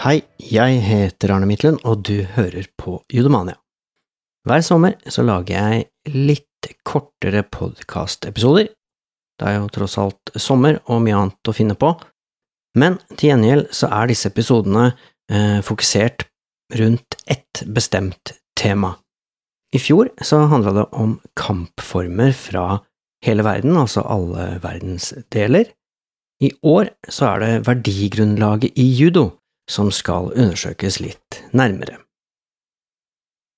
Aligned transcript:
Hei, 0.00 0.22
jeg 0.40 0.78
heter 0.80 1.34
Arne 1.34 1.44
Midtlund, 1.44 1.82
og 1.84 2.06
du 2.08 2.22
hører 2.32 2.64
på 2.80 2.94
Judomania. 3.12 3.58
Hver 4.48 4.62
sommer 4.64 4.94
så 5.12 5.20
lager 5.28 5.58
jeg 5.58 6.14
litt 6.14 6.68
kortere 6.88 7.42
podkastepisoder. 7.44 8.70
Det 9.36 9.44
er 9.44 9.58
jo 9.58 9.66
tross 9.74 9.98
alt 10.00 10.32
sommer 10.40 10.78
og 10.86 11.02
mye 11.04 11.18
annet 11.18 11.50
å 11.52 11.52
finne 11.52 11.76
på, 11.76 11.90
men 12.80 12.96
til 13.12 13.34
gjengjeld 13.34 13.66
så 13.76 13.90
er 13.98 14.08
disse 14.08 14.30
episodene 14.32 14.86
eh, 14.88 15.58
fokusert 15.68 16.24
rundt 16.80 17.18
ett 17.28 17.60
bestemt 17.68 18.32
tema. 18.56 18.94
I 19.76 19.82
fjor 19.84 20.14
så 20.24 20.46
handla 20.48 20.72
det 20.78 20.86
om 20.96 21.18
kampformer 21.36 22.32
fra 22.32 22.78
hele 23.26 23.44
verden, 23.44 23.76
altså 23.76 24.06
alle 24.08 24.54
verdensdeler. 24.64 25.68
I 26.40 26.54
år 26.64 26.88
så 27.04 27.34
er 27.34 27.44
det 27.44 27.52
verdigrunnlaget 27.68 28.80
i 28.80 28.88
judo 28.96 29.26
som 29.70 29.90
skal 29.94 30.32
undersøkes 30.34 31.00
litt 31.02 31.40
nærmere. 31.56 32.00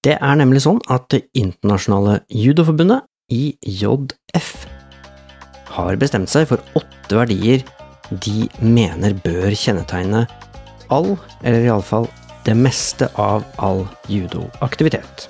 Det 0.03 0.17
er 0.19 0.39
nemlig 0.39 0.65
sånn 0.65 0.81
at 0.91 1.09
Det 1.15 1.29
internasjonale 1.39 2.21
judoforbundet, 2.29 3.07
IJF, 3.31 4.49
har 5.73 5.97
bestemt 5.97 6.29
seg 6.29 6.49
for 6.51 6.61
åtte 6.77 7.17
verdier 7.17 7.63
de 8.21 8.49
mener 8.61 9.15
bør 9.25 9.55
kjennetegne 9.57 10.27
all, 10.93 11.15
eller 11.41 11.65
iallfall 11.65 12.09
det 12.45 12.57
meste 12.59 13.09
av 13.17 13.47
all 13.63 13.87
judoaktivitet. 14.11 15.29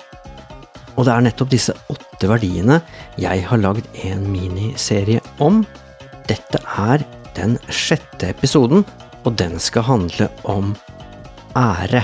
Og 0.97 1.07
det 1.07 1.13
er 1.13 1.23
nettopp 1.25 1.53
disse 1.53 1.75
åtte 1.93 2.27
verdiene 2.29 2.81
jeg 3.21 3.45
har 3.47 3.61
lagd 3.61 3.87
en 4.03 4.25
miniserie 4.29 5.21
om. 5.39 5.63
Dette 6.27 6.59
er 6.77 7.05
den 7.37 7.55
sjette 7.69 8.33
episoden 8.33 8.83
og 9.23 9.37
den 9.39 9.59
skal 9.59 9.87
handle 9.87 10.29
om 10.43 10.75
ære. 11.55 12.03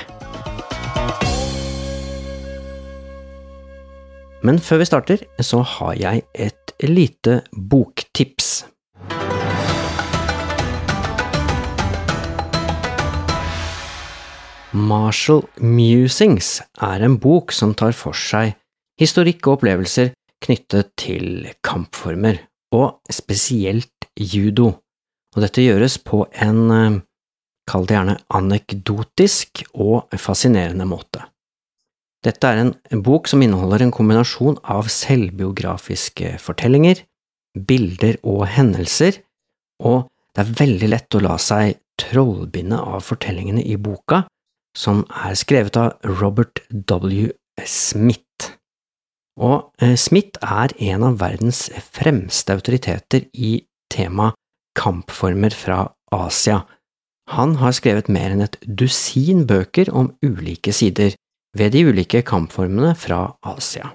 Men 4.43 4.59
før 4.59 4.79
vi 4.79 4.87
starter, 4.87 5.23
så 5.43 5.59
har 5.61 5.97
jeg 5.99 6.23
et 6.33 6.73
lite 6.87 7.41
boktips. 7.69 8.65
Marshall 14.71 15.43
Musings 15.57 16.59
er 16.79 17.03
en 17.03 17.17
bok 17.19 17.51
som 17.51 17.73
tar 17.73 17.95
for 17.97 18.13
seg 18.15 18.53
historikk 19.01 19.47
og 19.47 19.57
opplevelser 19.57 20.13
knyttet 20.45 20.93
til 20.99 21.49
kampformer, 21.65 22.37
og 22.71 23.01
spesielt 23.11 24.07
judo, 24.15 24.71
og 25.35 25.43
dette 25.43 25.65
gjøres 25.65 25.97
på 26.05 26.21
en 26.45 26.61
eh, 26.71 26.99
kall 27.69 27.85
det 27.87 27.97
gjerne 27.97 28.17
anekdotisk 28.35 29.63
og 29.73 30.09
fascinerende 30.17 30.87
måte. 30.89 31.25
Dette 32.25 32.49
er 32.49 32.59
en 32.65 33.03
bok 33.05 33.29
som 33.31 33.41
inneholder 33.43 33.85
en 33.85 33.95
kombinasjon 33.95 34.57
av 34.67 34.89
selvbiografiske 34.91 36.33
fortellinger, 36.43 37.05
bilder 37.55 38.17
og 38.27 38.43
hendelser, 38.51 39.21
og 39.79 40.09
det 40.35 40.43
er 40.43 40.57
veldig 40.59 40.89
lett 40.91 41.15
å 41.15 41.23
la 41.23 41.37
seg 41.41 41.79
trollbinde 41.99 42.79
av 42.79 43.05
fortellingene 43.07 43.63
i 43.63 43.77
boka, 43.79 44.25
som 44.77 45.05
er 45.23 45.35
skrevet 45.39 45.79
av 45.79 46.11
Robert 46.19 46.61
W. 46.71 47.31
Smith. 47.65 48.51
Og 49.39 49.71
eh, 49.81 49.95
Smith 49.99 50.39
er 50.43 50.75
en 50.91 51.07
av 51.07 51.19
verdens 51.21 51.67
fremste 51.95 52.55
autoriteter 52.59 53.25
i 53.33 53.57
temaet 53.91 54.35
kampformer 54.79 55.55
fra 55.55 55.81
Asia, 56.15 56.61
han 57.29 57.55
har 57.61 57.75
skrevet 57.77 58.09
mer 58.09 58.33
enn 58.33 58.43
et 58.45 58.57
dusin 58.65 59.45
bøker 59.49 59.91
om 59.93 60.11
ulike 60.25 60.73
sider 60.73 61.13
ved 61.57 61.73
de 61.75 61.85
ulike 61.85 62.23
kampformene 62.25 62.95
fra 62.97 63.21
Asia. 63.45 63.93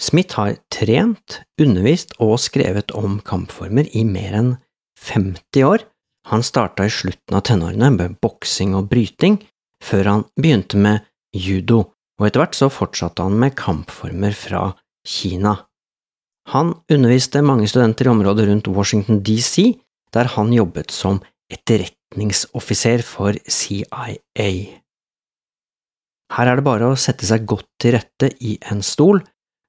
Smith 0.00 0.38
har 0.38 0.54
trent, 0.72 1.42
undervist 1.60 2.14
og 2.22 2.38
skrevet 2.40 2.94
om 2.96 3.18
kampformer 3.26 3.90
i 3.92 4.04
mer 4.08 4.36
enn 4.38 4.52
50 5.00 5.66
år. 5.66 5.84
Han 6.30 6.44
starta 6.46 6.86
i 6.86 6.92
slutten 6.92 7.36
av 7.36 7.44
tenårene 7.48 7.90
med 7.96 8.16
boksing 8.22 8.76
og 8.78 8.88
bryting, 8.92 9.40
før 9.82 10.08
han 10.08 10.24
begynte 10.40 10.80
med 10.80 11.04
judo, 11.36 11.82
og 12.20 12.28
etter 12.28 12.44
hvert 12.44 12.56
så 12.56 12.70
fortsatte 12.72 13.24
han 13.26 13.36
med 13.40 13.56
kampformer 13.58 14.36
fra 14.36 14.70
Kina. 15.06 15.56
Han 16.54 16.74
underviste 16.90 17.42
mange 17.44 17.68
studenter 17.70 18.08
i 18.08 18.12
området 18.14 18.48
rundt 18.48 18.70
Washington 18.72 19.20
DC, 19.24 19.76
der 20.14 20.32
han 20.36 20.52
jobbet 20.54 20.92
som 20.94 21.20
etterretningsoffiser 22.10 23.02
for 23.02 23.34
CIA. 23.48 24.80
Her 26.32 26.46
er 26.46 26.56
det 26.56 26.64
bare 26.64 26.90
å 26.90 26.96
sette 26.96 27.26
seg 27.26 27.46
godt 27.46 27.66
til 27.80 27.96
rette 27.96 28.30
i 28.40 28.58
en 28.70 28.82
stol, 28.82 29.22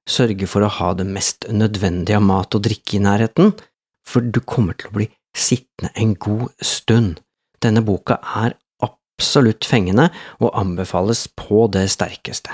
sørge 0.08 0.46
for 0.46 0.62
å 0.62 0.70
ha 0.70 0.94
det 0.94 1.06
mest 1.06 1.46
nødvendige 1.50 2.16
av 2.16 2.22
mat 2.22 2.54
og 2.54 2.62
drikke 2.62 2.96
i 2.96 3.02
nærheten, 3.02 3.52
for 4.06 4.20
du 4.22 4.40
kommer 4.40 4.74
til 4.74 4.90
å 4.90 4.96
bli 4.96 5.08
sittende 5.36 5.92
en 5.94 6.14
god 6.14 6.50
stund. 6.60 7.20
Denne 7.62 7.82
boka 7.82 8.18
er 8.22 8.56
absolutt 8.82 9.64
fengende 9.64 10.10
og 10.40 10.52
anbefales 10.54 11.28
på 11.28 11.68
det 11.72 11.88
sterkeste. 11.90 12.50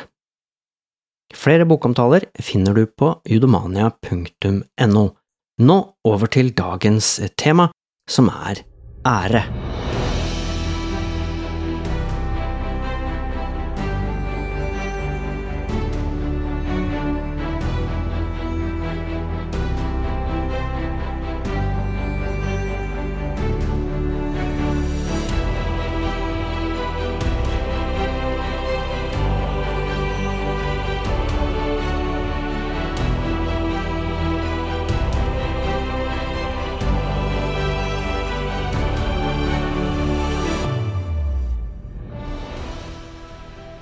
Flere 1.35 1.67
bokomtaler 1.69 2.25
finner 2.41 2.75
du 2.75 2.87
på 2.87 3.21
judomania.no. 3.29 5.07
Nå 5.59 5.79
over 6.05 6.31
til 6.33 6.55
dagens 6.57 7.19
tema, 7.37 7.69
som 8.09 8.31
er 8.33 8.65
ære. 9.05 9.68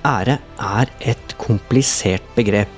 Ære 0.07 0.37
er 0.63 0.91
et 1.11 1.35
komplisert 1.41 2.25
begrep. 2.35 2.71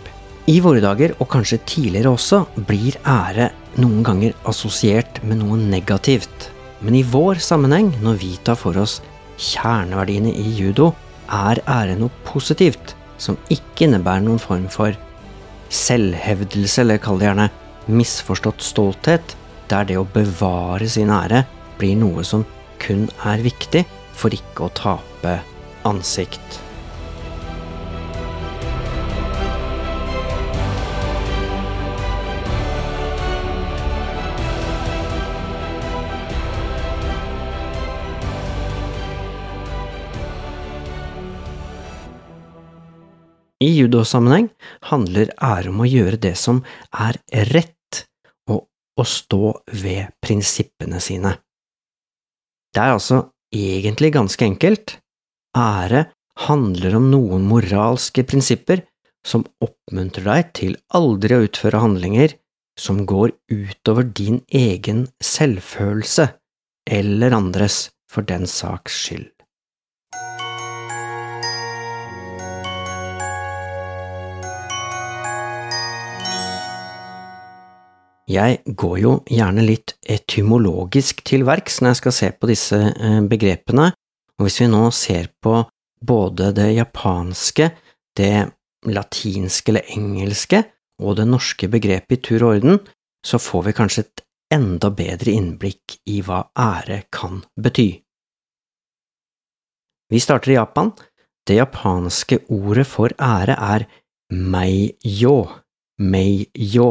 I 0.49 0.57
våre 0.65 0.81
dager, 0.81 1.13
og 1.21 1.29
kanskje 1.29 1.61
tidligere 1.69 2.15
også, 2.15 2.41
blir 2.67 2.97
ære 3.05 3.51
noen 3.77 4.01
ganger 4.05 4.33
assosiert 4.49 5.21
med 5.23 5.43
noe 5.43 5.59
negativt. 5.61 6.49
Men 6.81 6.95
i 6.97 7.05
vår 7.05 7.41
sammenheng, 7.43 7.91
når 8.01 8.17
vi 8.21 8.31
tar 8.43 8.57
for 8.57 8.77
oss 8.81 8.99
kjerneverdiene 9.37 10.31
i 10.33 10.55
judo, 10.57 10.93
er 11.29 11.61
ære 11.69 11.97
noe 11.99 12.09
positivt, 12.25 12.95
som 13.21 13.37
ikke 13.53 13.85
innebærer 13.85 14.25
noen 14.25 14.41
form 14.41 14.65
for 14.73 14.95
selvhevdelse, 15.69 16.81
eller 16.81 17.01
kall 17.03 17.19
det 17.21 17.29
gjerne 17.29 17.49
misforstått 17.89 18.63
stolthet, 18.65 19.35
der 19.69 19.85
det 19.85 19.99
å 19.99 20.07
bevare 20.15 20.87
sin 20.89 21.11
ære 21.13 21.43
blir 21.77 21.99
noe 21.99 22.25
som 22.25 22.45
kun 22.81 23.05
er 23.27 23.43
viktig 23.45 23.83
for 24.17 24.33
ikke 24.33 24.65
å 24.65 24.73
tape 24.73 25.37
ansikt. 25.87 26.68
I 43.59 43.69
judosammenheng 43.75 44.47
handler 44.87 45.33
ære 45.35 45.71
om 45.73 45.81
å 45.83 45.89
gjøre 45.89 46.19
det 46.23 46.35
som 46.39 46.61
er 46.95 47.19
rett, 47.51 48.05
og 48.47 48.69
å 48.95 49.05
stå 49.07 49.51
ved 49.83 50.15
prinsippene 50.23 51.01
sine. 51.03 51.33
Det 52.71 52.83
er 52.83 52.95
altså 52.95 53.23
egentlig 53.55 54.13
ganske 54.15 54.45
enkelt. 54.45 54.95
Ære 55.57 56.05
handler 56.45 56.95
om 56.99 57.09
noen 57.11 57.47
moralske 57.49 58.23
prinsipper 58.23 58.85
som 59.27 59.43
oppmuntrer 59.59 60.29
deg 60.29 60.53
til 60.55 60.77
aldri 60.95 61.35
å 61.35 61.47
utføre 61.49 61.81
handlinger 61.83 62.37
som 62.79 63.03
går 63.09 63.33
utover 63.51 64.07
din 64.07 64.39
egen 64.55 65.07
selvfølelse, 65.19 66.29
eller 66.89 67.35
andres, 67.35 67.89
for 68.09 68.25
den 68.25 68.47
saks 68.49 68.95
skyld. 69.03 69.38
Jeg 78.29 78.59
går 78.77 78.97
jo 79.01 79.11
gjerne 79.25 79.63
litt 79.65 79.95
etymologisk 80.05 81.23
til 81.25 81.47
verks 81.47 81.79
når 81.81 81.95
jeg 81.95 81.99
skal 82.03 82.13
se 82.13 82.29
på 82.37 82.49
disse 82.51 82.77
eh, 82.77 83.21
begrepene, 83.25 83.91
Og 84.39 84.45
hvis 84.45 84.61
vi 84.61 84.69
nå 84.71 84.85
ser 84.95 85.31
på 85.43 85.65
både 85.99 86.53
det 86.55 86.69
japanske, 86.77 87.71
det 88.15 88.47
latinske 88.87 89.73
eller 89.73 89.89
engelske 89.91 90.61
og 91.03 91.17
det 91.17 91.25
norske 91.27 91.67
begrepet 91.67 92.15
i 92.15 92.21
tur 92.23 92.45
og 92.45 92.53
orden, 92.53 92.79
så 93.25 93.35
får 93.35 93.65
vi 93.65 93.75
kanskje 93.75 94.05
et 94.05 94.23
enda 94.55 94.89
bedre 94.95 95.33
innblikk 95.35 95.97
i 96.07 96.21
hva 96.23 96.45
ære 96.55 97.03
kan 97.11 97.43
bety. 97.59 97.89
Vi 100.09 100.19
starter 100.23 100.53
i 100.53 100.57
Japan. 100.57 100.93
Det 101.45 101.59
japanske 101.59 102.45
ordet 102.47 102.87
for 102.87 103.11
ære 103.19 103.57
er 103.57 103.85
meiyo, 104.31 105.49
meiyo, 105.99 106.89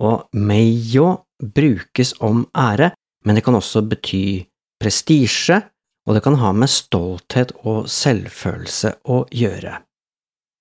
og 0.00 0.28
meio 0.32 1.26
brukes 1.40 2.14
om 2.24 2.46
ære, 2.56 2.90
men 3.24 3.36
det 3.36 3.44
kan 3.44 3.56
også 3.56 3.82
bety 3.88 4.46
prestisje, 4.80 5.60
og 6.08 6.16
det 6.16 6.24
kan 6.24 6.38
ha 6.40 6.52
med 6.56 6.72
stolthet 6.72 7.52
og 7.68 7.88
selvfølelse 7.92 8.96
å 9.12 9.22
gjøre. 9.30 9.76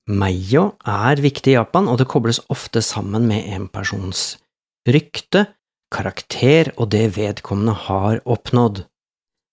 Meio 0.10 0.66
er 0.90 1.22
viktig 1.22 1.54
i 1.54 1.58
Japan, 1.58 1.88
og 1.88 2.00
det 2.02 2.10
kobles 2.10 2.42
ofte 2.50 2.82
sammen 2.84 3.28
med 3.30 3.48
en 3.54 3.68
persons 3.72 4.38
rykte, 4.90 5.46
karakter 5.94 6.72
og 6.78 6.92
det 6.94 7.08
vedkommende 7.18 7.76
har 7.88 8.22
oppnådd. 8.26 8.84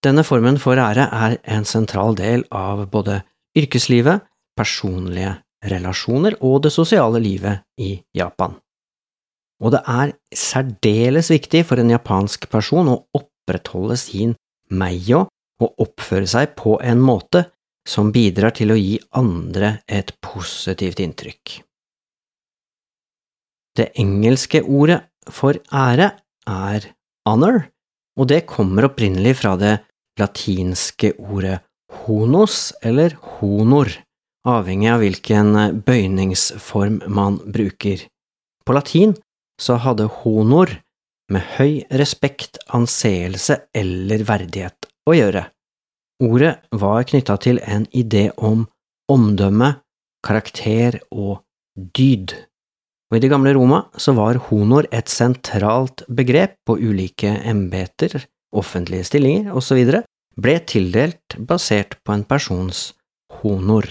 Denne 0.04 0.24
formen 0.26 0.58
for 0.60 0.78
ære 0.80 1.08
er 1.12 1.38
en 1.56 1.64
sentral 1.64 2.16
del 2.18 2.44
av 2.52 2.84
både 2.92 3.22
yrkeslivet, 3.56 4.24
personlige 4.56 5.34
relasjoner 5.64 6.36
og 6.44 6.62
det 6.66 6.72
sosiale 6.72 7.20
livet 7.20 7.64
i 7.80 7.96
Japan. 8.16 8.56
Og 9.64 9.73
det 9.73 9.82
er 9.88 10.12
særdeles 10.37 11.31
viktig 11.32 11.62
for 11.69 11.81
en 11.81 11.93
japansk 11.93 12.49
person 12.53 12.91
å 12.93 13.00
opprettholde 13.17 13.97
sin 14.00 14.35
meio 14.70 15.26
og 15.62 15.87
oppføre 15.87 16.29
seg 16.29 16.53
på 16.58 16.76
en 16.85 17.00
måte 17.00 17.47
som 17.87 18.11
bidrar 18.12 18.53
til 18.56 18.75
å 18.75 18.79
gi 18.81 18.99
andre 19.17 19.79
et 19.88 20.12
positivt 20.25 21.00
inntrykk. 21.00 21.61
Det 23.76 23.93
engelske 24.00 24.62
ordet 24.64 25.03
for 25.32 25.58
ære 25.73 26.11
er 26.49 26.88
honor, 27.29 27.67
og 28.17 28.29
det 28.32 28.47
kommer 28.49 28.88
opprinnelig 28.88 29.37
fra 29.43 29.55
det 29.61 29.76
latinske 30.20 31.12
ordet 31.20 31.61
honos 32.06 32.73
eller 32.85 33.17
honor, 33.37 33.91
avhengig 34.47 34.91
av 34.93 35.03
hvilken 35.05 35.81
bøyningsform 35.87 37.03
man 37.12 37.38
bruker. 37.53 38.06
På 38.67 38.75
latin 38.75 39.14
så 39.61 39.79
hadde 39.82 40.08
honor 40.23 40.70
med 41.32 41.43
høy 41.56 41.82
respekt, 41.99 42.61
anseelse 42.76 43.58
eller 43.75 44.23
verdighet 44.29 44.88
å 45.08 45.17
gjøre. 45.17 45.47
Ordet 46.23 46.55
var 46.73 47.06
knytta 47.08 47.37
til 47.43 47.58
en 47.64 47.87
idé 47.93 48.29
om 48.37 48.64
omdømme, 49.12 49.75
karakter 50.26 51.00
og 51.11 51.43
dyd 51.76 52.35
og 53.06 53.19
i 53.19 53.23
det 53.23 53.31
gamle 53.31 53.53
Roma 53.55 53.85
så 54.03 54.17
var 54.17 54.41
honor 54.49 54.87
et 54.94 55.11
sentralt 55.11 56.03
begrep 56.11 56.56
på 56.67 56.79
ulike 56.81 57.37
embeter, 57.47 58.19
offentlige 58.56 59.06
stillinger 59.06 59.55
osv., 59.55 60.03
ble 60.37 60.56
tildelt 60.69 61.37
basert 61.49 61.97
på 62.05 62.12
en 62.17 62.26
persons 62.29 62.91
honor. 63.41 63.87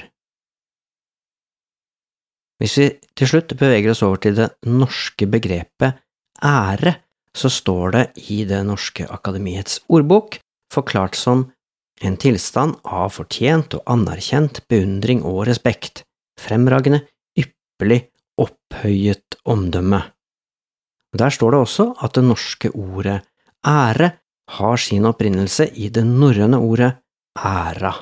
Hvis 2.62 2.78
vi 2.80 2.88
til 3.18 3.30
slutt 3.30 3.56
beveger 3.60 3.92
oss 3.92 4.04
over 4.06 4.22
til 4.24 4.38
det 4.38 4.50
norske 4.70 5.28
begrepet 5.28 6.00
ære, 6.44 6.96
så 7.36 7.52
står 7.52 7.92
det 7.92 8.06
i 8.32 8.46
Det 8.48 8.62
norske 8.64 9.08
akademiets 9.12 9.82
ordbok 9.92 10.40
forklart 10.72 11.16
som 11.20 11.52
en 12.04 12.18
tilstand 12.20 12.78
av 12.84 13.12
fortjent 13.16 13.76
og 13.78 13.84
anerkjent 13.92 14.62
beundring 14.72 15.24
og 15.24 15.46
respekt, 15.50 16.04
fremragende, 16.40 17.04
ypperlig 17.36 18.06
opphøyet 18.40 19.40
omdømme. 19.46 20.02
Der 21.16 21.32
står 21.32 21.56
det 21.56 21.60
også 21.60 21.86
at 22.04 22.16
det 22.16 22.26
norske 22.28 22.72
ordet 22.72 23.22
ære 23.66 24.12
har 24.60 24.78
sin 24.78 25.08
opprinnelse 25.08 25.70
i 25.76 25.90
det 25.90 26.04
norrøne 26.06 26.60
ordet 26.60 26.92
æra. 27.36 27.94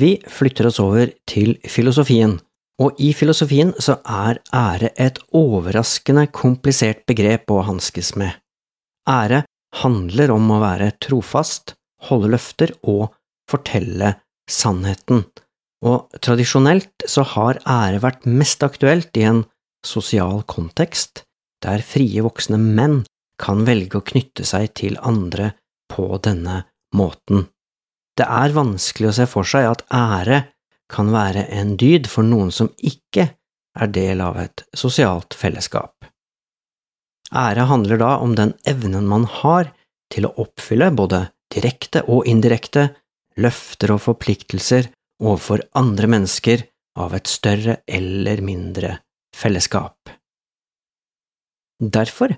Vi 0.00 0.14
flytter 0.28 0.70
oss 0.70 0.78
over 0.80 1.10
til 1.28 1.58
filosofien, 1.68 2.38
og 2.80 2.96
i 3.02 3.10
filosofien 3.16 3.74
så 3.82 3.98
er 4.08 4.40
ære 4.56 4.92
et 4.96 5.18
overraskende 5.36 6.24
komplisert 6.32 7.02
begrep 7.10 7.50
å 7.52 7.60
hanskes 7.66 8.14
med. 8.20 8.32
Ære 9.10 9.42
handler 9.82 10.32
om 10.32 10.48
å 10.54 10.60
være 10.62 10.94
trofast, 11.04 11.74
holde 12.08 12.32
løfter 12.32 12.72
og 12.88 13.10
fortelle 13.50 14.14
sannheten, 14.50 15.26
og 15.84 16.08
tradisjonelt 16.24 17.04
så 17.08 17.26
har 17.34 17.60
ære 17.68 18.00
vært 18.04 18.26
mest 18.28 18.64
aktuelt 18.64 19.16
i 19.20 19.26
en 19.28 19.44
sosial 19.86 20.42
kontekst, 20.48 21.24
der 21.60 21.84
frie 21.84 22.24
voksne 22.24 22.60
menn 22.60 23.02
kan 23.40 23.64
velge 23.68 24.00
å 24.00 24.06
knytte 24.06 24.46
seg 24.48 24.72
til 24.76 24.96
andre 25.04 25.52
på 25.92 26.08
denne 26.24 26.62
måten. 26.96 27.48
Det 28.18 28.26
er 28.26 28.54
vanskelig 28.56 29.10
å 29.10 29.16
se 29.20 29.26
for 29.30 29.48
seg 29.48 29.68
at 29.70 29.84
ære 29.94 30.42
kan 30.90 31.12
være 31.14 31.46
en 31.54 31.76
dyd 31.78 32.08
for 32.10 32.26
noen 32.26 32.50
som 32.54 32.72
ikke 32.76 33.28
er 33.78 33.92
del 33.94 34.22
av 34.24 34.40
et 34.42 34.64
sosialt 34.76 35.36
fellesskap. 35.38 35.94
Ære 37.30 37.68
handler 37.70 38.00
da 38.00 38.16
om 38.18 38.34
den 38.34 38.56
evnen 38.66 39.06
man 39.06 39.28
har 39.40 39.70
til 40.10 40.26
å 40.26 40.34
oppfylle 40.42 40.90
både 40.98 41.28
direkte 41.54 42.02
og 42.10 42.26
indirekte 42.30 42.88
løfter 43.40 43.94
og 43.94 44.02
forpliktelser 44.08 44.90
overfor 45.22 45.62
andre 45.78 46.10
mennesker 46.10 46.64
av 46.98 47.14
et 47.14 47.30
større 47.30 47.80
eller 47.86 48.42
mindre 48.42 48.96
fellesskap. 49.36 50.10
Derfor 51.80 52.34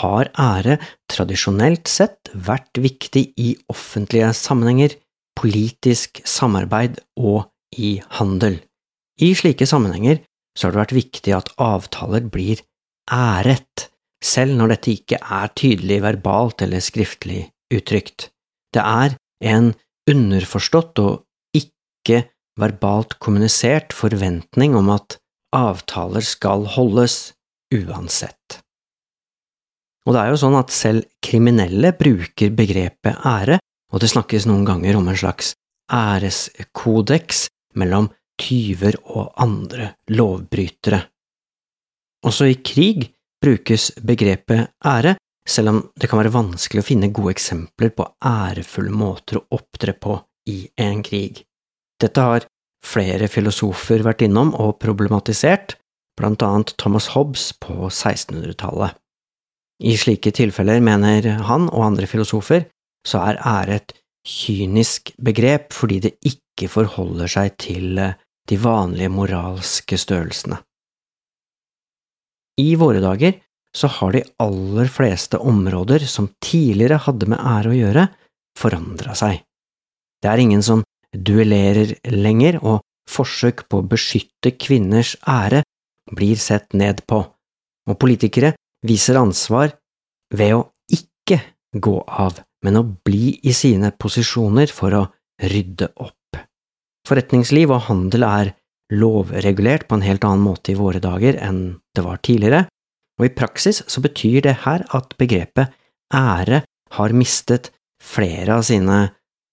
har 0.00 0.30
ære 0.40 0.78
tradisjonelt 1.10 1.88
sett 1.90 2.30
vært 2.32 2.78
viktig 2.80 3.24
i 3.40 3.54
offentlige 3.72 4.30
sammenhenger, 4.36 4.94
politisk 5.38 6.22
samarbeid 6.28 7.00
og 7.18 7.50
i 7.76 7.98
handel. 8.18 8.60
I 9.20 9.32
slike 9.38 9.66
sammenhenger 9.66 10.22
så 10.54 10.68
har 10.68 10.74
det 10.74 10.82
vært 10.82 10.96
viktig 10.98 11.34
at 11.34 11.50
avtaler 11.62 12.26
blir 12.30 12.62
æret, 13.10 13.88
selv 14.24 14.56
når 14.58 14.74
dette 14.74 14.94
ikke 14.94 15.18
er 15.20 15.52
tydelig 15.58 16.00
verbalt 16.04 16.62
eller 16.64 16.82
skriftlig 16.82 17.42
uttrykt. 17.74 18.30
Det 18.74 18.82
er 18.82 19.16
en 19.44 19.72
underforstått 20.10 21.02
og 21.02 21.24
ikke 21.56 22.24
verbalt 22.60 23.18
kommunisert 23.22 23.94
forventning 23.96 24.76
om 24.78 24.90
at 24.94 25.18
avtaler 25.54 26.24
skal 26.24 26.66
holdes 26.74 27.34
uansett. 27.74 28.60
Og 30.04 30.14
det 30.14 30.20
er 30.20 30.32
jo 30.32 30.40
sånn 30.40 30.56
at 30.58 30.72
selv 30.74 31.06
kriminelle 31.24 31.94
bruker 31.96 32.52
begrepet 32.54 33.24
ære, 33.24 33.58
og 33.94 34.02
det 34.02 34.10
snakkes 34.10 34.48
noen 34.50 34.66
ganger 34.66 34.98
om 34.98 35.06
en 35.08 35.18
slags 35.18 35.52
æreskodeks 35.92 37.46
mellom 37.78 38.08
tyver 38.40 38.96
og 39.04 39.30
andre 39.38 39.92
lovbrytere. 40.10 40.98
Også 42.26 42.48
i 42.50 42.56
krig 42.64 43.06
brukes 43.44 43.92
begrepet 44.02 44.72
ære, 44.84 45.14
selv 45.46 45.70
om 45.70 45.80
det 46.00 46.08
kan 46.10 46.18
være 46.22 46.34
vanskelig 46.34 46.82
å 46.82 46.86
finne 46.88 47.12
gode 47.14 47.36
eksempler 47.36 47.92
på 47.94 48.08
ærefulle 48.24 48.90
måter 48.90 49.38
å 49.38 49.46
opptre 49.58 49.94
på 49.94 50.16
i 50.50 50.64
en 50.80 51.02
krig. 51.04 51.44
Dette 52.00 52.20
har 52.20 52.48
flere 52.84 53.28
filosofer 53.30 54.02
vært 54.04 54.24
innom 54.26 54.54
og 54.58 54.78
problematisert, 54.82 55.76
blant 56.18 56.42
annet 56.46 56.74
Thomas 56.80 57.10
Hobbes 57.14 57.52
på 57.62 57.90
1600-tallet. 57.90 58.96
I 59.84 59.96
slike 59.98 60.30
tilfeller, 60.34 60.80
mener 60.80 61.26
han 61.48 61.66
og 61.68 61.84
andre 61.84 62.08
filosofer, 62.08 62.68
så 63.06 63.20
er 63.24 63.40
ære 63.40 63.78
et 63.80 63.96
kynisk 64.24 65.12
begrep 65.20 65.72
fordi 65.76 66.00
det 66.06 66.14
ikke 66.24 66.70
forholder 66.72 67.30
seg 67.30 67.56
til 67.60 67.98
de 68.48 68.60
vanlige 68.60 69.12
moralske 69.12 69.98
størrelsene. 70.00 70.58
I 72.60 72.74
våre 72.78 73.02
dager 73.02 73.40
så 73.74 73.90
har 73.90 74.14
de 74.14 74.22
aller 74.38 74.90
fleste 74.92 75.40
områder 75.42 76.04
som 76.06 76.30
tidligere 76.44 77.00
hadde 77.08 77.28
med 77.32 77.40
ære 77.42 77.72
å 77.72 77.78
gjøre, 77.78 78.04
forandra 78.54 79.16
seg. 79.18 79.40
Det 80.22 80.30
er 80.30 80.42
ingen 80.44 80.62
som 80.62 80.84
duellerer 81.14 81.96
lenger, 82.14 82.60
og 82.62 82.84
forsøk 83.10 83.66
på 83.68 83.80
å 83.80 83.86
beskytte 83.88 84.54
kvinners 84.56 85.14
ære 85.28 85.64
blir 86.14 86.38
sett 86.40 86.72
ned 86.72 87.02
på, 87.08 87.20
og 87.90 87.98
politikere 88.00 88.54
viser 88.86 89.18
ansvar 89.20 89.74
ved 90.34 90.54
å 90.56 90.62
ikke 90.92 91.40
gå 91.74 91.96
av, 92.06 92.38
men 92.64 92.78
å 92.80 92.84
bli 93.06 93.34
i 93.44 93.52
sine 93.56 93.92
posisjoner 94.00 94.70
for 94.72 94.96
å 94.96 95.04
rydde 95.42 95.90
opp. 96.00 96.38
Forretningsliv 97.04 97.72
og 97.74 97.86
handel 97.90 98.24
er 98.26 98.52
lovregulert 98.94 99.88
på 99.88 99.98
en 99.98 100.06
helt 100.06 100.24
annen 100.24 100.44
måte 100.44 100.72
i 100.72 100.78
våre 100.78 101.00
dager 101.02 101.38
enn 101.42 101.80
det 101.96 102.04
var 102.04 102.22
tidligere, 102.24 102.64
og 103.20 103.26
i 103.28 103.34
praksis 103.36 103.82
så 103.86 104.02
betyr 104.04 104.40
det 104.46 104.56
her 104.64 104.84
at 104.96 105.14
begrepet 105.20 105.74
ære 106.14 106.62
har 106.96 107.16
mistet 107.16 107.70
flere 108.02 108.58
av 108.58 108.64
sine 108.66 108.98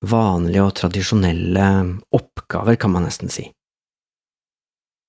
vanlige 0.02 0.66
og 0.66 0.76
tradisjonelle 0.80 1.68
oppgaver, 2.18 2.78
kan 2.78 2.94
man 2.94 3.06
nesten 3.06 3.30
si. 3.30 3.46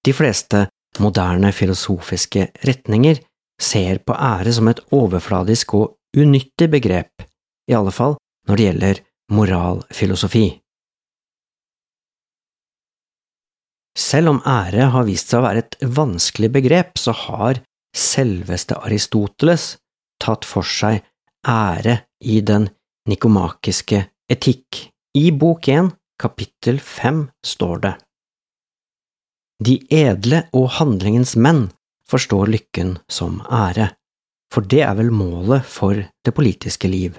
De 0.03 0.13
fleste 0.13 0.67
moderne 1.01 1.53
filosofiske 1.55 2.51
retninger 2.67 3.23
ser 3.63 4.03
på 4.05 4.17
ære 4.17 4.53
som 4.53 4.69
et 4.69 4.83
overfladisk 4.93 5.77
og 5.79 6.19
unyttig 6.19 6.69
begrep, 6.73 7.25
i 7.71 7.77
alle 7.77 7.95
fall 7.95 8.17
når 8.49 8.59
det 8.59 8.67
gjelder 8.69 9.01
moralfilosofi. 9.33 10.47
Selv 13.99 14.33
om 14.33 14.41
ære 14.49 14.89
har 14.95 15.05
vist 15.07 15.31
seg 15.31 15.43
å 15.43 15.47
være 15.47 15.65
et 15.65 15.77
vanskelig 15.85 16.49
begrep, 16.55 16.97
så 16.99 17.13
har 17.27 17.61
selveste 17.97 18.79
Aristoteles 18.81 19.75
tatt 20.23 20.47
for 20.49 20.65
seg 20.67 21.03
ære 21.49 21.99
i 22.25 22.41
den 22.41 22.69
nikomakiske 23.09 24.01
etikk. 24.33 24.89
I 25.19 25.29
bok 25.37 25.69
1, 25.69 25.91
kapittel 26.21 26.81
5, 26.81 27.27
står 27.45 27.83
det. 27.85 27.93
De 29.63 29.77
edle 29.93 30.47
og 30.57 30.71
handlingens 30.79 31.37
menn 31.37 31.67
forstår 32.09 32.49
lykken 32.51 32.97
som 33.13 33.43
ære, 33.45 33.91
for 34.53 34.65
det 34.65 34.81
er 34.87 34.97
vel 34.99 35.13
målet 35.15 35.69
for 35.69 36.01
det 36.01 36.35
politiske 36.35 36.89
liv. 36.89 37.19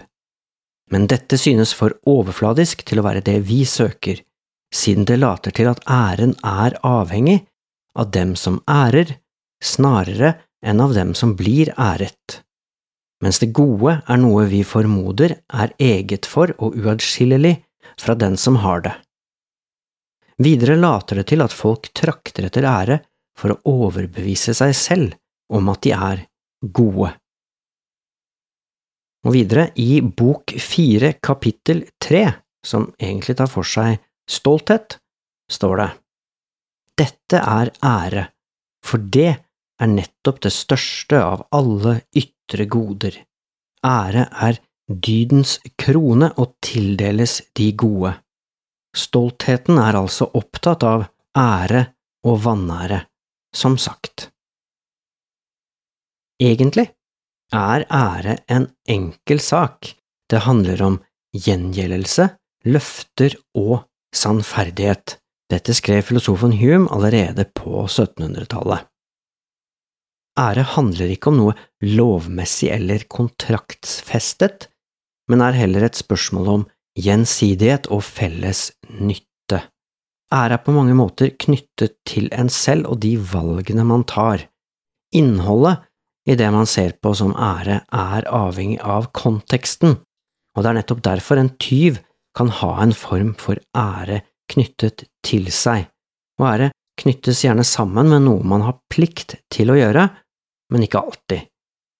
Men 0.91 1.07
dette 1.07 1.37
synes 1.39 1.73
for 1.77 1.95
overfladisk 2.09 2.83
til 2.87 3.01
å 3.01 3.05
være 3.07 3.23
det 3.25 3.39
vi 3.47 3.63
søker, 3.65 4.19
siden 4.73 5.05
det 5.09 5.19
later 5.21 5.53
til 5.55 5.69
at 5.71 5.83
æren 5.89 6.35
er 6.43 6.75
avhengig 6.83 7.43
av 7.99 8.11
dem 8.11 8.35
som 8.39 8.59
ærer, 8.69 9.15
snarere 9.63 10.35
enn 10.65 10.81
av 10.81 10.95
dem 10.95 11.13
som 11.15 11.35
blir 11.39 11.71
æret, 11.77 12.43
mens 13.23 13.39
det 13.39 13.53
gode 13.55 14.01
er 14.01 14.19
noe 14.19 14.45
vi 14.51 14.63
formoder 14.67 15.37
er 15.47 15.71
eget 15.79 16.27
for 16.27 16.51
og 16.57 16.75
uatskillelig 16.75 17.55
fra 17.99 18.15
den 18.19 18.35
som 18.37 18.59
har 18.63 18.83
det. 18.83 18.93
Videre 20.43 20.75
later 20.75 21.21
det 21.21 21.29
til 21.31 21.43
at 21.45 21.55
folk 21.55 21.91
trakter 21.95 22.49
etter 22.49 22.67
ære 22.67 22.99
for 23.39 23.53
å 23.53 23.75
overbevise 23.85 24.55
seg 24.57 24.73
selv 24.75 25.15
om 25.53 25.69
at 25.71 25.83
de 25.85 25.93
er 25.95 26.25
gode. 26.73 27.13
Og 29.23 29.35
videre, 29.37 29.69
i 29.79 30.01
bok 30.01 30.55
fire 30.59 31.13
kapittel 31.23 31.85
tre, 32.01 32.25
som 32.65 32.89
egentlig 32.99 33.37
tar 33.39 33.51
for 33.51 33.67
seg 33.67 34.01
stolthet, 34.29 34.97
står 35.51 35.79
det 35.79 35.89
Dette 36.99 37.39
er 37.39 37.71
ære, 37.83 38.25
for 38.83 38.99
det 38.99 39.31
er 39.33 39.89
nettopp 39.89 40.41
det 40.43 40.51
største 40.53 41.21
av 41.23 41.45
alle 41.55 42.01
ytre 42.15 42.67
goder. 42.69 43.15
Ære 43.83 44.27
er 44.47 44.59
dydens 44.87 45.57
krone 45.79 46.29
og 46.39 46.55
tildeles 46.63 47.39
de 47.57 47.71
gode. 47.79 48.13
Stoltheten 48.93 49.79
er 49.81 49.97
altså 49.97 50.27
opptatt 50.37 50.83
av 50.85 51.07
ære 51.39 51.87
og 52.29 52.43
vanære, 52.43 52.99
som 53.55 53.79
sagt. 53.81 54.29
Egentlig 56.43 56.91
er 57.53 57.85
ære 57.89 58.37
en 58.51 58.67
enkel 58.89 59.39
sak, 59.39 59.93
det 60.29 60.45
handler 60.47 60.81
om 60.85 60.99
gjengjeldelse, 61.33 62.29
løfter 62.65 63.35
og 63.57 63.85
sannferdighet. 64.15 65.17
Dette 65.51 65.75
skrev 65.75 66.01
filosofen 66.07 66.55
Hume 66.57 66.89
allerede 66.93 67.45
på 67.55 67.85
1700-tallet. 67.85 68.87
Ære 70.39 70.63
handler 70.73 71.11
ikke 71.13 71.29
om 71.29 71.37
noe 71.37 71.57
lovmessig 71.85 72.71
eller 72.73 73.05
kontraktsfestet, 73.05 74.69
men 75.29 75.43
er 75.45 75.57
heller 75.57 75.85
et 75.85 75.99
spørsmål 75.99 76.49
om 76.55 76.65
gjensidighet 76.97 77.89
og 77.93 78.01
felles 78.05 78.71
nytte. 78.89 79.61
Ære 80.33 80.57
er 80.57 80.63
på 80.65 80.73
mange 80.73 80.95
måter 80.97 81.29
knyttet 81.37 81.99
til 82.09 82.31
en 82.33 82.49
selv 82.49 82.89
og 82.89 83.03
de 83.05 83.13
valgene 83.21 83.85
man 83.85 84.05
tar. 84.09 84.47
Innholdet 85.13 85.85
i 86.29 86.35
det 86.39 86.49
man 86.55 86.67
ser 86.69 86.95
på 87.03 87.13
som 87.17 87.33
ære, 87.35 87.81
er 87.91 88.27
avhengig 88.31 88.79
av 88.79 89.09
konteksten, 89.15 89.97
og 90.53 90.63
det 90.63 90.69
er 90.69 90.77
nettopp 90.79 91.03
derfor 91.03 91.41
en 91.41 91.51
tyv 91.61 91.99
kan 92.37 92.49
ha 92.61 92.71
en 92.81 92.93
form 92.97 93.33
for 93.39 93.59
ære 93.77 94.21
knyttet 94.51 95.05
til 95.25 95.49
seg, 95.53 95.87
og 96.39 96.47
ære 96.49 96.71
knyttes 97.01 97.43
gjerne 97.45 97.65
sammen 97.67 98.11
med 98.13 98.25
noe 98.27 98.45
man 98.47 98.63
har 98.65 98.79
plikt 98.91 99.37
til 99.53 99.73
å 99.73 99.77
gjøre, 99.77 100.07
men 100.73 100.85
ikke 100.85 101.01
alltid. 101.01 101.49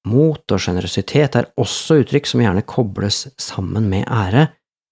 Mot 0.09 0.51
og 0.51 0.59
sjenerøsitet 0.59 1.37
er 1.39 1.49
også 1.59 2.01
uttrykk 2.01 2.27
som 2.27 2.43
gjerne 2.43 2.65
kobles 2.67 3.25
sammen 3.39 3.87
med 3.91 4.07
ære, 4.11 4.49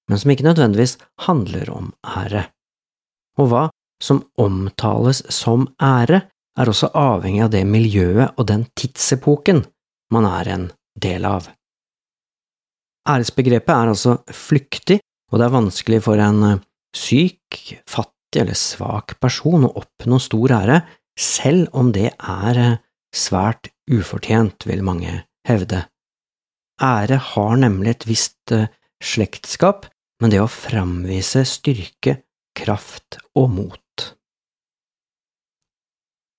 men 0.09 0.19
som 0.19 0.31
ikke 0.31 0.47
nødvendigvis 0.47 0.97
handler 1.25 1.71
om 1.73 1.91
ære. 2.03 2.45
Og 3.39 3.51
hva 3.51 3.65
som 4.01 4.23
omtales 4.41 5.21
som 5.31 5.67
ære, 5.81 6.23
er 6.59 6.69
også 6.71 6.91
avhengig 6.97 7.43
av 7.45 7.51
det 7.53 7.63
miljøet 7.67 8.35
og 8.37 8.47
den 8.49 8.65
tidsepoken 8.77 9.63
man 10.11 10.27
er 10.27 10.49
en 10.51 10.65
del 10.99 11.25
av. 11.27 11.47
Æresbegrepet 13.09 13.71
er 13.73 13.91
altså 13.93 14.17
flyktig, 14.27 14.99
og 15.31 15.39
det 15.39 15.47
er 15.47 15.55
vanskelig 15.55 16.01
for 16.05 16.21
en 16.21 16.43
eh, 16.45 16.59
syk, 16.95 17.61
fattig 17.89 18.43
eller 18.43 18.57
svak 18.59 19.15
person 19.23 19.65
å 19.65 19.71
oppnå 19.81 20.19
stor 20.21 20.53
ære, 20.59 20.81
selv 21.17 21.71
om 21.77 21.93
det 21.95 22.11
er 22.11 22.59
eh, 22.59 22.77
svært 23.15 23.71
ufortjent, 23.91 24.67
vil 24.69 24.83
mange 24.85 25.23
hevde. 25.47 25.85
Ære 26.81 27.17
har 27.31 27.57
nemlig 27.61 27.95
et 27.95 28.05
visst 28.09 28.53
uh, 28.55 28.69
slektskap 29.03 29.85
men 30.21 30.29
det 30.29 30.41
å 30.41 30.49
framvise 30.49 31.43
styrke, 31.49 32.21
kraft 32.57 33.17
og 33.37 33.49
mot. 33.55 33.80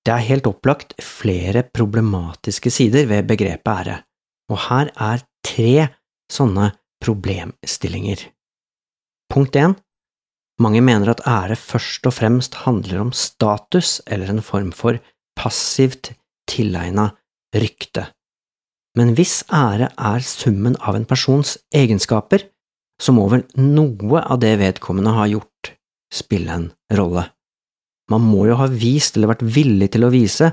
Det 0.02 0.12
er 0.14 0.26
helt 0.26 0.48
opplagt 0.50 0.96
flere 1.02 1.62
problematiske 1.62 2.72
sider 2.74 3.06
ved 3.10 3.28
begrepet 3.30 3.72
ære, 3.72 3.98
og 4.50 4.58
her 4.66 4.90
er 4.98 5.22
tre 5.46 5.88
sånne 6.32 6.72
problemstillinger. 7.02 8.24
Punkt 9.32 9.56
1. 9.56 9.76
Mange 10.62 10.82
mener 10.84 11.12
at 11.12 11.22
ære 11.26 11.56
først 11.56 12.06
og 12.06 12.16
fremst 12.18 12.58
handler 12.66 13.00
om 13.04 13.12
status 13.14 14.00
eller 14.06 14.30
en 14.30 14.42
form 14.42 14.72
for 14.74 14.98
passivt 15.38 16.12
tilegna 16.50 17.08
rykte. 17.54 18.08
Men 18.98 19.14
hvis 19.16 19.40
ære 19.48 19.88
er 19.96 20.26
summen 20.26 20.76
av 20.80 20.98
en 20.98 21.06
persons 21.08 21.56
egenskaper, 21.72 22.44
så 23.00 23.14
må 23.14 23.28
vel 23.32 23.46
noe 23.56 24.20
av 24.20 24.42
det 24.42 24.52
vedkommende 24.60 25.14
har 25.16 25.30
gjort, 25.32 25.72
spille 26.12 26.52
en 26.52 26.68
rolle. 26.92 27.24
Man 28.10 28.24
må 28.26 28.46
jo 28.48 28.58
ha 28.60 28.68
vist 28.68 29.16
eller 29.16 29.32
vært 29.34 29.44
villig 29.56 29.92
til 29.94 30.06
å 30.06 30.12
vise 30.12 30.50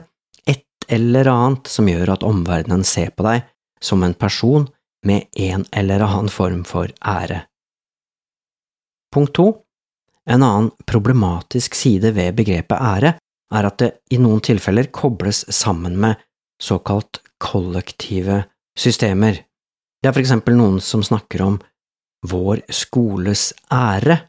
et 0.47 0.91
eller 0.91 1.29
annet 1.31 1.69
som 1.71 1.87
gjør 1.89 2.13
at 2.15 2.25
omverdenen 2.27 2.85
ser 2.87 3.11
på 3.15 3.25
deg 3.25 3.47
som 3.83 4.03
en 4.03 4.13
person 4.13 4.67
med 5.07 5.27
en 5.39 5.65
eller 5.71 6.03
annen 6.03 6.29
form 6.31 6.63
for 6.67 6.91
ære. 6.99 7.45
Punkt 9.13 9.33
to. 9.35 9.47
En 10.29 10.43
annen 10.45 10.69
problematisk 10.85 11.75
side 11.75 12.11
ved 12.13 12.35
begrepet 12.37 12.77
ære 12.77 13.15
er 13.49 13.65
at 13.65 13.79
det 13.81 13.89
i 14.13 14.19
noen 14.21 14.43
tilfeller 14.45 14.91
kobles 14.93 15.41
sammen 15.55 15.95
med 15.97 16.19
såkalt 16.61 17.21
kollektive 17.41 18.43
systemer. 18.77 19.39
Det 19.99 20.09
er 20.09 20.13
for 20.13 20.21
eksempel 20.21 20.57
noen 20.59 20.77
som 20.83 21.01
snakker 21.03 21.43
om 21.47 21.57
vår 22.29 22.61
skoles 22.75 23.49
ære. 23.73 24.19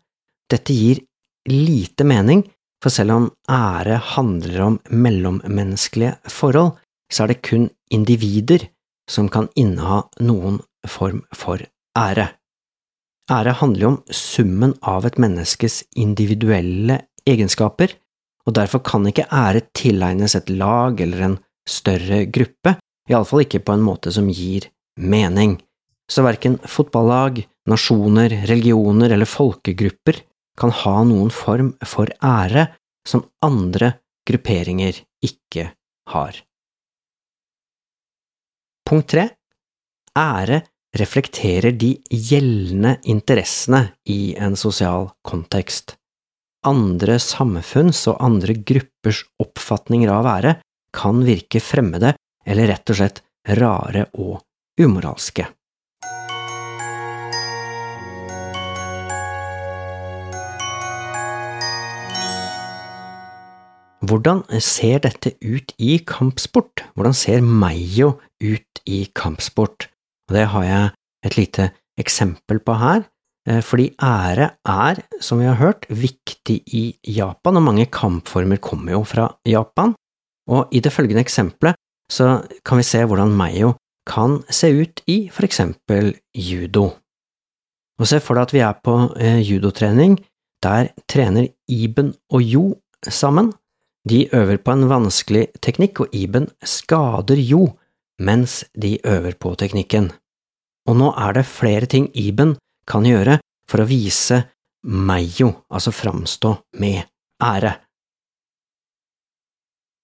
Dette 0.50 0.74
gir 0.74 1.02
lite 1.50 2.06
mening, 2.06 2.44
for 2.80 2.92
selv 2.92 3.12
om 3.12 3.28
ære 3.50 4.00
handler 4.14 4.60
om 4.64 4.78
mellommenneskelige 4.90 6.16
forhold, 6.32 6.76
så 7.12 7.24
er 7.24 7.32
det 7.32 7.42
kun 7.44 7.68
individer 7.92 8.66
som 9.10 9.28
kan 9.28 9.50
inneha 9.58 10.02
noen 10.22 10.60
form 10.88 11.24
for 11.34 11.62
ære. 11.98 12.28
Ære 13.30 13.56
handler 13.60 13.84
jo 13.84 13.90
om 13.94 14.00
summen 14.10 14.74
av 14.82 15.06
et 15.06 15.18
menneskes 15.22 15.82
individuelle 15.98 17.00
egenskaper, 17.28 17.92
og 18.46 18.56
derfor 18.56 18.82
kan 18.86 19.06
ikke 19.06 19.28
ære 19.28 19.66
tilegnes 19.76 20.34
et 20.38 20.50
lag 20.50 21.00
eller 21.00 21.26
en 21.26 21.38
større 21.68 22.24
gruppe, 22.32 22.78
iallfall 23.10 23.44
ikke 23.44 23.62
på 23.66 23.76
en 23.76 23.84
måte 23.84 24.12
som 24.14 24.30
gir 24.32 24.70
mening. 24.96 25.58
Så 26.10 26.24
verken 26.26 26.56
fotballag, 26.66 27.44
nasjoner, 27.70 28.32
religioner 28.50 29.12
eller 29.14 29.28
folkegrupper 29.30 30.18
kan 30.60 30.72
ha 30.82 30.96
noen 31.08 31.32
form 31.32 31.72
for 31.86 32.12
ære 32.20 32.66
som 33.08 33.24
andre 33.44 33.94
grupperinger 34.28 35.00
ikke 35.24 35.70
har. 36.12 36.42
Punkt 38.86 39.12
tre 39.14 39.28
Ære 40.18 40.58
reflekterer 40.98 41.70
de 41.78 41.92
gjeldende 42.10 42.96
interessene 43.08 43.84
i 44.10 44.34
en 44.34 44.56
sosial 44.58 45.06
kontekst 45.22 45.94
andre 46.66 47.16
samfunns 47.22 48.02
og 48.10 48.20
andre 48.22 48.56
gruppers 48.66 49.22
oppfatninger 49.40 50.10
av 50.12 50.28
ære 50.28 50.54
kan 50.96 51.22
virke 51.24 51.62
fremmede 51.62 52.14
eller 52.46 52.72
rett 52.72 52.92
og 52.92 52.98
slett 52.98 53.22
rare 53.60 54.06
og 54.20 54.40
umoralske. 54.80 55.46
Hvordan 64.00 64.46
ser 64.64 65.02
dette 65.04 65.34
ut 65.44 65.74
i 65.76 65.98
kampsport? 66.08 66.86
Hvordan 66.96 67.16
ser 67.16 67.42
Meio 67.44 68.14
ut 68.40 68.80
i 68.88 69.04
kampsport? 69.12 69.90
Og 70.28 70.36
det 70.36 70.46
har 70.54 70.64
jeg 70.64 70.90
et 71.28 71.36
lite 71.36 71.66
eksempel 72.00 72.62
på 72.64 72.78
her, 72.80 73.04
eh, 73.46 73.60
fordi 73.60 73.90
ære 74.00 74.50
er, 74.64 75.02
som 75.20 75.38
vi 75.38 75.44
har 75.44 75.60
hørt, 75.60 75.84
viktig 75.88 76.62
i 76.72 76.96
Japan, 77.04 77.56
og 77.56 77.62
mange 77.62 77.86
kampformer 77.86 78.56
kommer 78.56 78.92
jo 78.92 79.02
fra 79.04 79.28
Japan. 79.44 79.94
Og 80.48 80.68
i 80.72 80.80
det 80.80 80.92
følgende 80.92 81.20
eksempelet 81.20 81.76
så 82.10 82.40
kan 82.64 82.78
vi 82.78 82.82
se 82.82 83.04
hvordan 83.04 83.36
Meio 83.36 83.74
kan 84.06 84.42
se 84.50 84.72
ut 84.72 85.02
i 85.06 85.28
for 85.28 85.44
eksempel 85.44 86.14
judo. 86.34 86.96
Og 88.00 88.08
se 88.08 88.18
for 88.20 88.34
deg 88.34 88.48
at 88.48 88.52
vi 88.52 88.64
er 88.64 88.80
på 88.82 88.96
eh, 89.20 89.40
judotrening, 89.44 90.18
der 90.62 90.88
trener 91.08 91.48
Iben 91.68 92.14
og 92.32 92.42
Jo 92.42 92.80
sammen. 93.04 93.52
De 94.08 94.24
øver 94.32 94.60
på 94.62 94.72
en 94.72 94.88
vanskelig 94.88 95.48
teknikk, 95.60 96.04
og 96.04 96.14
Iben 96.16 96.48
skader 96.64 97.40
Jo 97.40 97.66
mens 98.20 98.64
de 98.76 98.98
øver 99.04 99.36
på 99.40 99.54
teknikken. 99.56 100.10
Og 100.88 100.96
nå 100.96 101.12
er 101.16 101.36
det 101.36 101.48
flere 101.48 101.88
ting 101.88 102.10
Iben 102.16 102.56
kan 102.88 103.06
gjøre 103.06 103.38
for 103.68 103.82
å 103.82 103.88
vise 103.88 104.42
Meio, 104.80 105.52
altså 105.68 105.92
framstå 105.92 106.54
med 106.80 107.04
ære. 107.44 107.74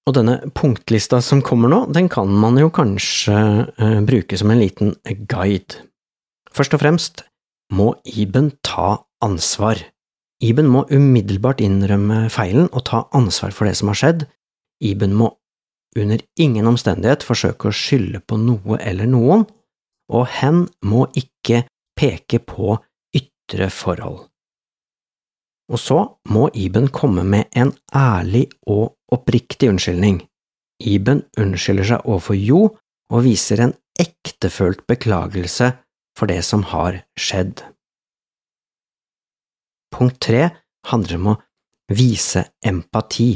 Og 0.06 0.14
denne 0.14 0.36
punktlista 0.54 1.18
som 1.24 1.40
kommer 1.42 1.72
nå, 1.72 1.78
den 1.90 2.10
kan 2.12 2.28
man 2.30 2.60
jo 2.60 2.68
kanskje 2.70 3.36
uh, 3.66 4.00
bruke 4.06 4.38
som 4.38 4.52
en 4.52 4.60
liten 4.60 4.92
guide. 5.26 5.80
Først 6.52 6.76
og 6.76 6.82
fremst 6.84 7.24
må 7.74 7.94
Iben 8.04 8.52
ta 8.62 9.00
ansvar. 9.24 9.80
Iben 10.44 10.68
må 10.68 10.84
umiddelbart 10.92 11.62
innrømme 11.64 12.26
feilen 12.32 12.68
og 12.72 12.84
ta 12.90 13.06
ansvar 13.16 13.54
for 13.56 13.68
det 13.68 13.76
som 13.78 13.88
har 13.92 14.00
skjedd. 14.00 14.24
Iben 14.84 15.14
må 15.16 15.30
under 15.96 16.20
ingen 16.36 16.68
omstendighet 16.68 17.24
forsøke 17.24 17.70
å 17.70 17.76
skylde 17.76 18.20
på 18.20 18.36
noe 18.40 18.76
eller 18.84 19.08
noen, 19.08 19.46
og 20.12 20.26
hen 20.38 20.66
må 20.84 21.06
ikke 21.16 21.64
peke 21.96 22.42
på 22.44 22.76
ytre 23.16 23.70
forhold. 23.72 24.26
Og 25.72 25.80
så 25.82 25.98
må 26.30 26.46
Iben 26.54 26.90
komme 26.94 27.24
med 27.26 27.48
en 27.56 27.72
ærlig 27.96 28.46
og 28.70 28.94
oppriktig 29.12 29.72
unnskyldning. 29.72 30.20
Iben 30.84 31.24
unnskylder 31.40 31.88
seg 31.94 32.04
overfor 32.04 32.36
Jo 32.38 32.60
og 33.10 33.24
viser 33.24 33.64
en 33.64 33.74
ektefølt 33.98 34.84
beklagelse 34.86 35.72
for 36.18 36.30
det 36.30 36.42
som 36.44 36.62
har 36.70 37.00
skjedd. 37.18 37.64
Punkt 39.96 40.18
tre 40.20 40.50
handler 40.90 41.16
om 41.16 41.28
å 41.32 41.36
vise 41.96 42.42
empati. 42.66 43.30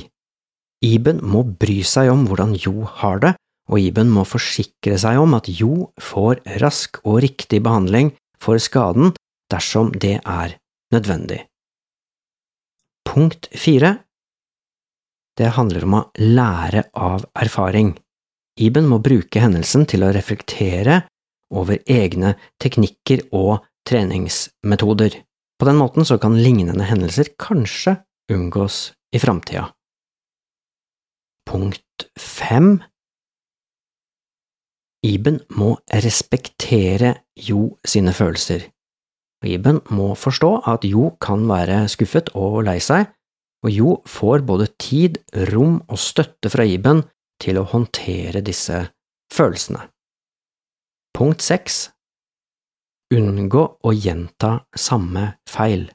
Iben 0.85 1.23
må 1.25 1.43
bry 1.45 1.81
seg 1.85 2.11
om 2.13 2.27
hvordan 2.29 2.53
Jo 2.61 2.85
har 3.01 3.21
det, 3.25 3.35
og 3.71 3.81
Iben 3.81 4.11
må 4.13 4.27
forsikre 4.29 4.99
seg 5.01 5.21
om 5.21 5.37
at 5.39 5.49
Jo 5.49 5.89
får 6.01 6.43
rask 6.61 7.01
og 7.05 7.23
riktig 7.25 7.63
behandling 7.65 8.13
for 8.41 8.61
skaden 8.61 9.15
dersom 9.53 9.93
det 9.97 10.19
er 10.21 10.57
nødvendig. 10.93 11.47
Punkt 13.09 13.49
fire 13.57 13.97
Det 15.39 15.55
handler 15.57 15.87
om 15.87 15.95
å 15.97 16.07
lære 16.21 16.83
av 16.93 17.25
erfaring. 17.33 17.95
Iben 18.61 18.85
må 18.91 18.99
bruke 19.01 19.41
hendelsen 19.41 19.87
til 19.89 20.05
å 20.05 20.13
reflektere 20.13 21.07
over 21.57 21.81
egne 21.89 22.35
teknikker 22.61 23.25
og 23.33 23.65
treningsmetoder. 23.89 25.17
På 25.61 25.67
den 25.69 25.77
måten 25.77 26.07
så 26.09 26.17
kan 26.19 26.39
lignende 26.41 26.87
hendelser 26.89 27.35
kanskje 27.37 27.99
unngås 28.33 28.95
i 29.13 29.21
framtida. 29.21 29.67
Punkt 31.51 32.07
fem 32.17 32.79
Iben 35.05 35.41
må 35.57 35.75
respektere 35.93 37.15
Jo 37.37 37.77
sine 37.85 38.13
følelser. 38.17 38.67
Iben 39.45 39.81
må 39.93 40.15
forstå 40.17 40.51
at 40.69 40.85
Jo 40.85 41.15
kan 41.21 41.45
være 41.49 41.83
skuffet 41.93 42.33
og 42.37 42.63
lei 42.65 42.79
seg, 42.85 43.09
og 43.65 43.71
Jo 43.73 43.95
får 44.09 44.45
både 44.49 44.69
tid, 44.81 45.21
rom 45.53 45.81
og 45.89 46.01
støtte 46.01 46.53
fra 46.53 46.65
Iben 46.65 47.03
til 47.41 47.61
å 47.61 47.69
håndtere 47.69 48.45
disse 48.45 48.87
følelsene. 49.33 49.87
Punkt 51.17 51.45
seks 51.45 51.91
Unngå 53.11 53.63
å 53.83 53.91
gjenta 53.91 54.61
samme 54.79 55.33
feil. 55.51 55.89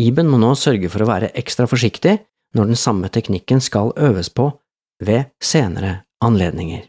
Iben 0.00 0.26
må 0.30 0.40
nå 0.42 0.54
sørge 0.58 0.88
for 0.90 1.04
å 1.04 1.10
være 1.10 1.30
ekstra 1.38 1.68
forsiktig 1.70 2.16
når 2.58 2.72
den 2.72 2.80
samme 2.80 3.10
teknikken 3.14 3.62
skal 3.62 3.92
øves 3.94 4.32
på 4.34 4.48
ved 5.06 5.30
senere 5.38 6.00
anledninger. 6.24 6.82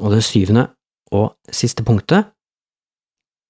Og 0.00 0.14
det 0.14 0.22
syvende 0.24 0.68
og 1.12 1.34
siste 1.52 1.84
punktet 1.84 2.30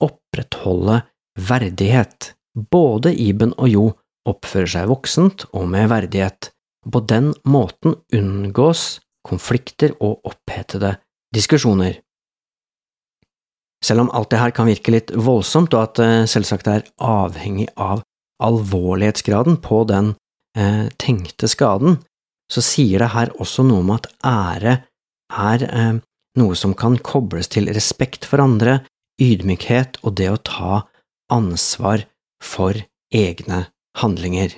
opprettholde 0.03 1.03
verdighet. 1.39 2.33
Både 2.59 3.13
Iben 3.15 3.53
og 3.55 3.71
Jo 3.71 3.87
oppfører 4.29 4.73
seg 4.73 4.91
voksent 4.91 5.47
og 5.53 5.69
med 5.71 5.93
verdighet, 5.93 6.51
på 6.89 7.01
den 7.07 7.31
måten 7.47 7.95
unngås 8.15 8.99
konflikter 9.27 9.95
og 10.01 10.27
opphetede 10.27 10.97
diskusjoner. 11.35 12.01
Selv 13.85 14.05
om 14.05 14.11
alt 14.11 14.31
det 14.33 14.41
her 14.41 14.53
kan 14.55 14.69
virke 14.69 14.93
litt 14.93 15.13
voldsomt, 15.15 15.75
og 15.75 15.85
at 15.85 16.01
det 16.01 16.31
selvsagt 16.33 16.71
er 16.71 16.87
avhengig 16.99 17.69
av 17.79 18.03
alvorlighetsgraden 18.43 19.59
på 19.63 19.83
den 19.91 20.13
eh, 20.59 20.87
tenkte 20.99 21.51
skaden, 21.51 21.99
så 22.51 22.65
sier 22.65 23.03
det 23.03 23.13
her 23.15 23.33
også 23.39 23.65
noe 23.67 23.85
om 23.85 23.95
at 23.95 24.09
ære 24.27 24.79
er 25.29 25.65
eh, 25.69 25.99
noe 26.39 26.59
som 26.59 26.75
kan 26.79 26.99
kobles 26.99 27.51
til 27.55 27.71
respekt 27.75 28.27
for 28.29 28.43
andre, 28.43 28.81
ydmykhet 29.19 29.99
og 30.07 30.15
det 30.19 30.29
å 30.31 30.43
ta 30.47 30.83
ansvar 31.35 32.05
for 32.43 32.79
egne 33.15 33.67
handlinger. 33.99 34.55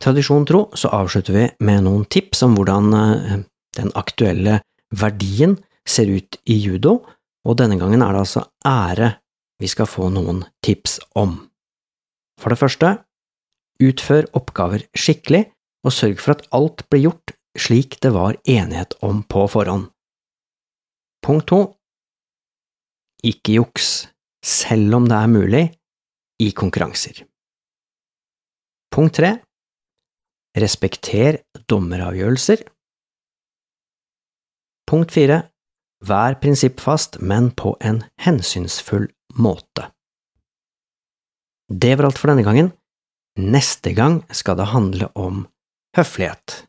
Tradisjon 0.00 0.46
tro 0.48 0.62
så 0.78 0.88
avslutter 0.96 1.36
vi 1.36 1.46
med 1.66 1.84
noen 1.84 2.06
tips 2.08 2.40
om 2.46 2.54
hvordan 2.56 2.94
eh, 2.96 3.40
den 3.76 3.90
aktuelle 3.98 4.60
verdien 4.96 5.58
ser 5.88 6.08
ut 6.08 6.38
i 6.48 6.56
judo, 6.56 7.00
og 7.44 7.56
denne 7.60 7.76
gangen 7.80 8.02
er 8.04 8.14
det 8.14 8.22
altså 8.24 8.46
ære 8.66 9.12
vi 9.60 9.68
skal 9.68 9.88
få 9.88 10.08
noen 10.12 10.42
tips 10.64 10.98
om. 11.20 11.36
For 12.40 12.52
det 12.52 12.60
første, 12.60 12.94
utfør 13.80 14.28
oppgaver 14.36 14.86
skikkelig, 14.96 15.44
og 15.84 15.94
sørg 15.96 16.20
for 16.20 16.36
at 16.36 16.46
alt 16.56 16.84
blir 16.92 17.08
gjort 17.08 17.34
slik 17.60 17.98
det 18.04 18.12
var 18.14 18.38
enighet 18.48 18.96
om 19.04 19.22
på 19.24 19.46
forhånd. 19.52 19.88
Punkt 21.24 21.48
to 21.52 21.60
Ikke 23.24 23.58
juks, 23.58 24.08
selv 24.40 24.96
om 24.96 25.04
det 25.08 25.16
er 25.16 25.28
mulig, 25.28 25.64
i 26.40 26.52
konkurranser. 26.56 27.18
Punkt 28.88 29.18
tre 29.18 29.34
Respekter 30.58 31.42
dommeravgjørelser. 31.70 32.64
Punkt 34.90 35.14
fire 35.14 35.44
Vær 36.00 36.38
prinsippfast, 36.40 37.18
men 37.20 37.50
på 37.52 37.74
en 37.84 38.00
hensynsfull 38.24 39.10
måte. 39.36 39.90
Det 41.68 41.92
var 41.98 42.08
alt 42.08 42.18
for 42.18 42.32
denne 42.32 42.46
gangen. 42.46 42.72
Neste 43.38 43.92
gang 43.94 44.22
skal 44.34 44.56
det 44.58 44.70
handle 44.72 45.10
om 45.14 45.44
høflighet. 45.96 46.64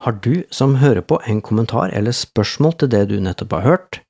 Har 0.00 0.16
du 0.24 0.46
som 0.54 0.78
hører 0.80 1.02
på 1.04 1.18
en 1.28 1.42
kommentar 1.44 1.90
eller 1.92 2.16
spørsmål 2.16 2.78
til 2.80 2.92
det 2.94 3.02
du 3.10 3.18
nettopp 3.20 3.58
har 3.58 3.66
hørt? 3.66 4.00